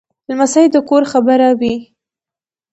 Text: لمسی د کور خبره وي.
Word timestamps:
لمسی 0.29 0.65
د 0.73 0.75
کور 0.89 1.03
خبره 1.11 1.49
وي. 1.59 1.75